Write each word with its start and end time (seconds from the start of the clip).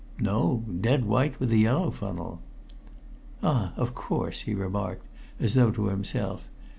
"No, 0.19 0.63
dead 0.81 1.05
white, 1.05 1.39
with 1.39 1.51
a 1.51 1.57
yellow 1.57 1.91
funnel." 1.91 2.41
"Ah! 3.43 3.71
Of 3.77 3.93
course," 3.93 4.41
he 4.41 4.55
remarked, 4.55 5.05
as 5.39 5.53
though 5.53 5.69
to 5.69 5.89
himself. 5.89 6.49